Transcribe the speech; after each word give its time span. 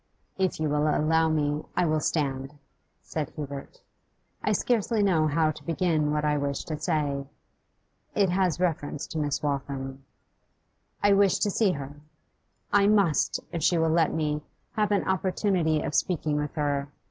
'If 0.35 0.59
you 0.59 0.67
will 0.67 0.87
allow 0.87 1.29
me, 1.29 1.63
I 1.77 1.85
will 1.85 1.99
stand,' 1.99 2.57
said 3.03 3.29
Hubert. 3.35 3.81
'I 4.43 4.53
scarcely 4.53 5.03
know 5.03 5.27
how 5.27 5.51
to 5.51 5.63
begin 5.63 6.11
what 6.11 6.25
I 6.25 6.39
wish 6.39 6.63
to 6.63 6.79
say. 6.79 7.27
It 8.15 8.31
has 8.31 8.59
reference 8.59 9.05
to 9.05 9.19
Miss 9.19 9.43
Waltham. 9.43 10.03
I 11.03 11.13
wish 11.13 11.37
to 11.37 11.51
see 11.51 11.73
her; 11.73 11.97
I 12.73 12.87
must, 12.87 13.41
if 13.51 13.61
she 13.61 13.77
will 13.77 13.91
let 13.91 14.11
me, 14.11 14.41
have 14.71 14.91
an 14.91 15.07
opportunity 15.07 15.81
of 15.83 15.93
speaking 15.93 16.35
with 16.35 16.55
her. 16.55 16.87